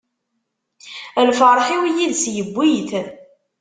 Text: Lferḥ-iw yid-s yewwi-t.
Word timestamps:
Lferḥ-iw 1.27 1.83
yid-s 1.95 2.23
yewwi-t. 2.35 2.91